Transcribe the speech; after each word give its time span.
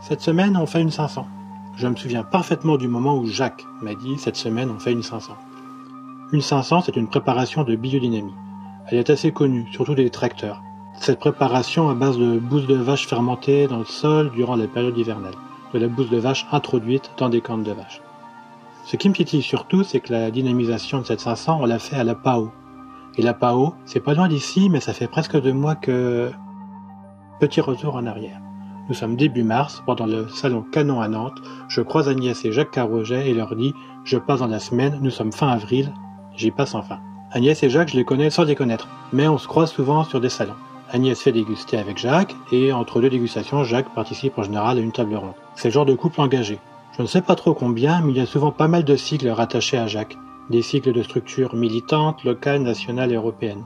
Cette 0.00 0.20
semaine, 0.20 0.56
on 0.56 0.66
fait 0.66 0.80
une 0.80 0.90
500. 0.90 1.26
Je 1.76 1.88
me 1.88 1.96
souviens 1.96 2.22
parfaitement 2.22 2.76
du 2.76 2.88
moment 2.88 3.16
où 3.16 3.26
Jacques 3.26 3.66
m'a 3.80 3.94
dit 3.94 4.18
Cette 4.18 4.36
semaine, 4.36 4.70
on 4.70 4.78
fait 4.78 4.92
une 4.92 5.02
500. 5.02 5.34
Une 6.32 6.40
500, 6.40 6.82
c'est 6.82 6.96
une 6.96 7.08
préparation 7.08 7.64
de 7.64 7.74
biodynamie. 7.74 8.34
Elle 8.86 8.98
est 8.98 9.10
assez 9.10 9.32
connue, 9.32 9.66
surtout 9.72 9.94
des 9.94 10.10
tracteurs. 10.10 10.62
Cette 11.00 11.18
préparation 11.18 11.88
à 11.88 11.94
base 11.94 12.18
de 12.18 12.38
bouse 12.38 12.66
de 12.66 12.74
vache 12.74 13.06
fermentée 13.06 13.66
dans 13.66 13.78
le 13.78 13.84
sol 13.84 14.30
durant 14.32 14.56
la 14.56 14.68
période 14.68 14.96
hivernale, 14.96 15.34
de 15.72 15.78
la 15.78 15.88
bouse 15.88 16.10
de 16.10 16.18
vache 16.18 16.46
introduite 16.52 17.10
dans 17.16 17.28
des 17.28 17.40
cornes 17.40 17.62
de 17.62 17.72
vache. 17.72 18.00
Ce 18.84 18.96
qui 18.96 19.08
me 19.08 19.14
titille 19.14 19.42
surtout, 19.42 19.82
c'est 19.82 20.00
que 20.00 20.12
la 20.12 20.30
dynamisation 20.30 20.98
de 20.98 21.04
cette 21.04 21.20
500, 21.20 21.58
on 21.60 21.66
l'a 21.66 21.78
fait 21.78 21.96
à 21.96 22.04
la 22.04 22.14
PAO. 22.14 22.52
Et 23.16 23.22
la 23.22 23.32
PAO, 23.32 23.74
c'est 23.86 24.00
pas 24.00 24.14
loin 24.14 24.28
d'ici, 24.28 24.68
mais 24.68 24.80
ça 24.80 24.92
fait 24.92 25.08
presque 25.08 25.40
deux 25.40 25.52
mois 25.52 25.74
que... 25.74 26.30
Petit 27.40 27.60
retour 27.60 27.96
en 27.96 28.06
arrière. 28.06 28.40
Nous 28.86 28.94
sommes 28.94 29.16
début 29.16 29.44
mars, 29.44 29.82
pendant 29.86 30.04
le 30.04 30.28
salon 30.28 30.62
Canon 30.70 31.00
à 31.00 31.08
Nantes, 31.08 31.40
je 31.68 31.80
croise 31.80 32.06
Agnès 32.06 32.44
et 32.44 32.52
Jacques 32.52 32.70
Carroget 32.70 33.30
et 33.30 33.32
leur 33.32 33.56
dis 33.56 33.72
Je 34.04 34.18
passe 34.18 34.40
dans 34.40 34.46
la 34.46 34.58
semaine, 34.58 34.98
nous 35.00 35.10
sommes 35.10 35.32
fin 35.32 35.48
avril, 35.48 35.90
j'y 36.36 36.50
passe 36.50 36.74
enfin. 36.74 36.98
Agnès 37.32 37.62
et 37.62 37.70
Jacques, 37.70 37.88
je 37.88 37.96
les 37.96 38.04
connais 38.04 38.28
sans 38.28 38.44
les 38.44 38.54
connaître, 38.54 38.88
mais 39.12 39.26
on 39.26 39.38
se 39.38 39.48
croise 39.48 39.72
souvent 39.72 40.04
sur 40.04 40.20
des 40.20 40.28
salons. 40.28 40.52
Agnès 40.92 41.18
fait 41.18 41.32
déguster 41.32 41.78
avec 41.78 41.96
Jacques, 41.96 42.36
et 42.52 42.74
entre 42.74 43.00
deux 43.00 43.08
dégustations, 43.08 43.64
Jacques 43.64 43.88
participe 43.94 44.38
en 44.38 44.42
général 44.42 44.76
à 44.76 44.80
une 44.82 44.92
table 44.92 45.16
ronde. 45.16 45.32
C'est 45.54 45.68
le 45.68 45.72
genre 45.72 45.86
de 45.86 45.94
couple 45.94 46.20
engagé. 46.20 46.58
Je 46.96 47.02
ne 47.02 47.06
sais 47.06 47.22
pas 47.22 47.36
trop 47.36 47.54
combien, 47.54 48.02
mais 48.02 48.12
il 48.12 48.18
y 48.18 48.20
a 48.20 48.26
souvent 48.26 48.52
pas 48.52 48.68
mal 48.68 48.84
de 48.84 48.96
cycles 48.96 49.30
rattachés 49.30 49.78
à 49.78 49.86
Jacques. 49.86 50.18
Des 50.50 50.60
cycles 50.60 50.92
de 50.92 51.02
structures 51.02 51.54
militantes, 51.54 52.22
locales, 52.22 52.62
nationales 52.62 53.12
et 53.12 53.16
européennes. 53.16 53.64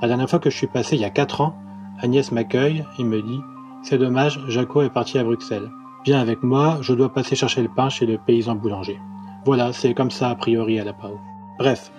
La 0.00 0.06
dernière 0.06 0.30
fois 0.30 0.38
que 0.38 0.48
je 0.48 0.56
suis 0.56 0.68
passé, 0.68 0.94
il 0.94 1.02
y 1.02 1.04
a 1.04 1.10
4 1.10 1.40
ans, 1.40 1.56
Agnès 2.00 2.30
m'accueille 2.30 2.84
et 2.98 3.04
me 3.04 3.20
dit 3.20 3.40
C'est 3.82 3.98
dommage, 3.98 4.40
Jaco 4.48 4.82
est 4.82 4.90
parti 4.90 5.18
à 5.18 5.24
Bruxelles. 5.24 5.70
Viens 6.04 6.20
avec 6.20 6.42
moi, 6.42 6.78
je 6.80 6.94
dois 6.94 7.12
passer 7.12 7.36
chercher 7.36 7.62
le 7.62 7.68
pain 7.68 7.88
chez 7.88 8.06
le 8.06 8.18
paysan 8.18 8.54
boulanger. 8.54 8.98
Voilà, 9.44 9.72
c'est 9.72 9.94
comme 9.94 10.10
ça 10.10 10.30
a 10.30 10.34
priori 10.34 10.78
à 10.78 10.84
la 10.84 10.92
PAO. 10.92 11.18
Bref, 11.58 11.90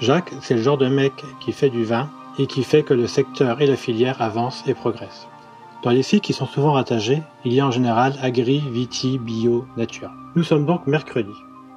Jacques, 0.00 0.32
c'est 0.40 0.54
le 0.54 0.62
genre 0.62 0.78
de 0.78 0.86
mec 0.86 1.12
qui 1.40 1.52
fait 1.52 1.70
du 1.70 1.84
vin 1.84 2.08
et 2.38 2.46
qui 2.46 2.62
fait 2.62 2.82
que 2.82 2.94
le 2.94 3.06
secteur 3.06 3.60
et 3.60 3.66
la 3.66 3.76
filière 3.76 4.22
avancent 4.22 4.64
et 4.66 4.74
progressent. 4.74 5.28
Dans 5.82 5.90
les 5.90 6.02
sites 6.02 6.24
qui 6.24 6.32
sont 6.32 6.46
souvent 6.46 6.72
rattachés, 6.72 7.22
il 7.44 7.52
y 7.52 7.60
a 7.60 7.66
en 7.66 7.70
général 7.70 8.14
agri, 8.22 8.60
viti, 8.70 9.18
bio, 9.18 9.64
nature. 9.76 10.10
Nous 10.34 10.42
sommes 10.42 10.66
donc 10.66 10.86
mercredi. 10.86 11.32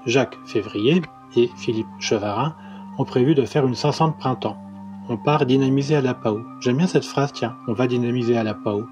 Jacques 0.05 0.39
Février 0.45 1.01
et 1.35 1.49
Philippe 1.55 1.87
Chevarin 1.99 2.55
ont 2.97 3.05
prévu 3.05 3.35
de 3.35 3.45
faire 3.45 3.65
une 3.67 3.75
500 3.75 4.09
de 4.09 4.13
printemps. 4.13 4.57
On 5.09 5.17
part 5.17 5.45
dynamiser 5.45 5.95
à 5.95 6.01
la 6.01 6.13
PAO. 6.13 6.41
J'aime 6.61 6.77
bien 6.77 6.87
cette 6.87 7.05
phrase, 7.05 7.31
tiens, 7.33 7.55
on 7.67 7.73
va 7.73 7.87
dynamiser 7.87 8.37
à 8.37 8.43
la 8.43 8.53
PAO. 8.53 8.85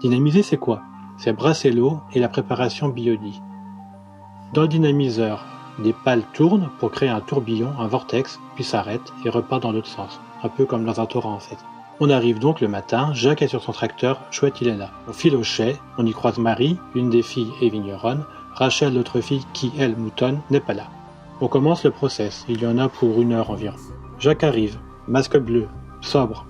Dynamiser, 0.00 0.42
c'est 0.42 0.56
quoi? 0.56 0.82
C'est 1.18 1.32
brasser 1.32 1.70
l'eau 1.70 2.00
et 2.12 2.20
la 2.20 2.28
préparation 2.28 2.88
biodie. 2.88 3.40
Dans 4.54 4.62
le 4.62 4.68
dynamiseur, 4.68 5.44
des 5.78 5.92
pales 5.92 6.24
tournent 6.32 6.70
pour 6.78 6.90
créer 6.90 7.10
un 7.10 7.20
tourbillon, 7.20 7.72
un 7.78 7.86
vortex, 7.86 8.40
puis 8.54 8.64
s'arrêtent 8.64 9.12
et 9.24 9.30
repartent 9.30 9.62
dans 9.62 9.72
l'autre 9.72 9.86
sens 9.86 10.20
un 10.42 10.48
peu 10.48 10.64
comme 10.64 10.84
dans 10.84 11.00
un 11.00 11.06
torrent 11.06 11.34
en 11.34 11.40
fait. 11.40 11.58
On 12.00 12.10
arrive 12.10 12.38
donc 12.38 12.60
le 12.60 12.68
matin, 12.68 13.12
Jacques 13.12 13.42
est 13.42 13.48
sur 13.48 13.62
son 13.62 13.72
tracteur, 13.72 14.20
chouette 14.30 14.60
il 14.60 14.68
est 14.68 14.76
là. 14.76 14.90
On 15.08 15.12
file 15.12 15.36
au 15.36 15.42
chai, 15.42 15.76
on 15.98 16.06
y 16.06 16.12
croise 16.12 16.38
Marie, 16.38 16.78
une 16.94 17.10
des 17.10 17.22
filles 17.22 17.52
et 17.60 17.68
vigneronne, 17.68 18.24
Rachel, 18.54 18.94
l'autre 18.94 19.20
fille 19.20 19.44
qui, 19.52 19.72
elle, 19.78 19.96
moutonne, 19.96 20.40
n'est 20.50 20.60
pas 20.60 20.74
là. 20.74 20.84
On 21.40 21.48
commence 21.48 21.84
le 21.84 21.90
process, 21.90 22.44
il 22.48 22.62
y 22.62 22.66
en 22.66 22.78
a 22.78 22.88
pour 22.88 23.20
une 23.20 23.32
heure 23.32 23.50
environ. 23.50 23.76
Jacques 24.18 24.44
arrive, 24.44 24.78
masque 25.08 25.38
bleu, 25.38 25.68
sobre. 26.00 26.46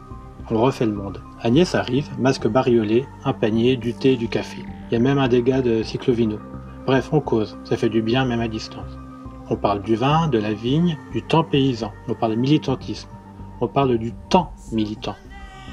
On 0.50 0.60
refait 0.60 0.86
le 0.86 0.92
monde. 0.92 1.20
Agnès 1.42 1.74
arrive, 1.74 2.10
masque 2.18 2.46
bariolé, 2.46 3.06
un 3.24 3.32
panier, 3.32 3.76
du 3.76 3.94
thé, 3.94 4.16
du 4.16 4.28
café. 4.28 4.58
Il 4.90 4.94
y 4.94 4.96
a 4.96 5.00
même 5.00 5.18
un 5.18 5.26
dégât 5.26 5.62
de 5.62 5.82
cyclovino. 5.82 6.38
Bref, 6.84 7.08
on 7.12 7.20
cause, 7.20 7.56
ça 7.64 7.78
fait 7.78 7.88
du 7.88 8.02
bien 8.02 8.26
même 8.26 8.40
à 8.40 8.48
distance. 8.48 8.98
On 9.48 9.56
parle 9.56 9.80
du 9.80 9.96
vin, 9.96 10.28
de 10.28 10.36
la 10.36 10.52
vigne, 10.52 10.98
du 11.12 11.22
temps 11.22 11.42
paysan, 11.42 11.92
on 12.08 12.14
parle 12.14 12.36
militantisme, 12.36 13.08
on 13.62 13.68
parle 13.68 13.96
du 13.96 14.12
temps 14.28 14.52
militant. 14.70 15.16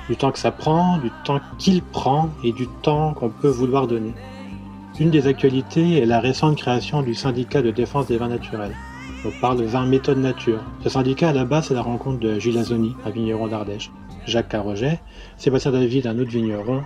Du 0.08 0.16
temps 0.16 0.32
que 0.32 0.40
ça 0.40 0.52
prend, 0.52 1.00
du 1.00 1.12
temps 1.26 1.42
qu'il 1.58 1.82
prend 1.82 2.30
et 2.46 2.54
du 2.54 2.68
temps 2.82 3.14
qu'on 3.14 3.30
peut 3.30 3.50
vouloir 3.50 3.88
donner. 3.88 4.14
Une 5.02 5.12
des 5.12 5.28
actualités 5.28 6.02
est 6.02 6.06
la 6.06 6.22
récente 6.22 6.56
création 6.56 7.02
du 7.02 7.14
syndicat 7.14 7.62
de 7.62 7.72
défense 7.72 8.08
des 8.08 8.18
vins 8.18 8.30
naturels. 8.30 8.76
On 9.26 9.32
parle 9.42 9.58
de 9.58 9.66
vin 9.66 9.86
méthode 9.86 10.20
nature. 10.20 10.62
Ce 10.82 10.90
syndicat, 10.90 11.30
à 11.30 11.34
la 11.34 11.44
base, 11.44 11.68
c'est 11.68 11.74
la 11.74 11.82
rencontre 11.82 12.20
de 12.20 12.40
Gilles 12.40 12.58
Azoni, 12.58 12.96
un 13.06 13.10
vigneron 13.10 13.48
d'Ardèche, 13.48 13.92
Jacques 14.28 14.50
Carroget, 14.50 15.00
Sébastien 15.38 15.72
David, 15.72 16.06
un 16.06 16.20
autre 16.20 16.32
vigneron, 16.32 16.84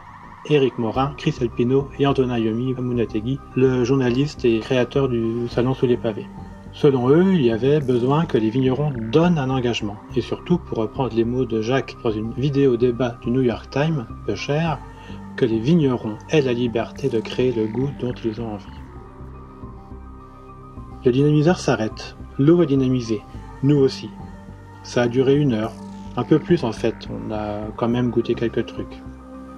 Éric 0.50 0.78
Morin, 0.78 1.13
Chris 1.18 1.35
Alpino 1.41 1.90
et 2.00 2.07
Antonin 2.07 2.38
Yomi 2.38 2.74
Munategui, 2.74 3.40
le 3.56 3.84
journaliste 3.84 4.46
et 4.46 4.59
créateur 4.59 5.09
du 5.09 5.47
Salon 5.50 5.74
sous 5.74 5.88
les 5.88 5.97
pavés. 5.97 6.28
Selon 6.74 7.09
eux, 7.09 7.34
il 7.34 7.41
y 7.41 7.51
avait 7.51 7.81
besoin 7.81 8.25
que 8.25 8.38
les 8.38 8.50
vignerons 8.50 8.94
donnent 9.12 9.38
un 9.38 9.50
engagement. 9.50 9.97
Et 10.16 10.22
surtout, 10.22 10.57
pour 10.57 10.78
reprendre 10.78 11.13
les 11.13 11.25
mots 11.25 11.46
de 11.46 11.62
Jacques 11.62 11.97
dans 12.03 12.12
une 12.12 12.31
vidéo 12.34 12.78
débat 12.78 13.18
du 13.22 13.30
New 13.30 13.41
York 13.41 13.69
Times, 13.69 14.06
peu 14.25 14.35
cher, 14.35 14.80
que 15.35 15.46
les 15.46 15.59
vignerons 15.59 16.18
aient 16.30 16.41
la 16.41 16.53
liberté 16.53 17.09
de 17.09 17.19
créer 17.19 17.51
le 17.51 17.68
goût 17.68 17.90
dont 18.00 18.13
ils 18.24 18.40
ont 18.40 18.53
envie. 18.53 18.66
Le 21.03 21.12
dynamiseur 21.12 21.59
s'arrête. 21.59 22.16
L'eau 22.40 22.62
est 22.62 22.68
dynamisée. 22.68 23.22
Nous 23.63 23.78
aussi. 23.78 24.09
Ça 24.84 25.03
a 25.03 25.07
duré 25.07 25.35
une 25.35 25.53
heure. 25.53 25.74
Un 26.17 26.23
peu 26.23 26.39
plus 26.39 26.63
en 26.63 26.72
fait. 26.72 26.95
On 27.09 27.31
a 27.31 27.67
quand 27.75 27.89
même 27.89 28.09
goûté 28.09 28.35
quelques 28.35 28.66
trucs. 28.66 29.01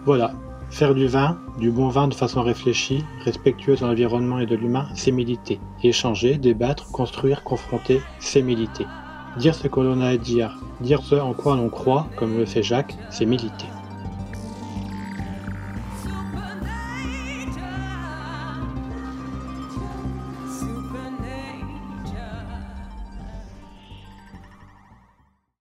Voilà, 0.06 0.34
Faire 0.74 0.96
du 0.96 1.06
vin, 1.06 1.38
du 1.60 1.70
bon 1.70 1.90
vin 1.90 2.08
de 2.08 2.16
façon 2.16 2.42
réfléchie, 2.42 3.06
respectueuse 3.24 3.82
de 3.82 3.86
l'environnement 3.86 4.40
et 4.40 4.48
de 4.48 4.56
l'humain, 4.56 4.88
c'est 4.96 5.12
méditer. 5.12 5.60
Échanger, 5.84 6.40
débattre, 6.40 6.92
construire, 6.92 7.44
confronter, 7.44 8.02
c'est 8.18 8.42
méditer. 8.42 8.88
Dire 9.38 9.54
ce 9.54 9.68
que 9.68 9.80
l'on 9.80 10.02
a 10.02 10.08
à 10.08 10.18
dire, 10.18 10.58
dire 10.82 11.04
ce 11.04 11.14
en 11.14 11.34
quoi 11.34 11.56
l'on 11.58 11.70
croit, 11.70 12.08
comme 12.16 12.40
le 12.40 12.46
fait 12.46 12.64
Jacques, 12.64 12.98
c'est 13.12 13.28
méditer. 13.28 13.68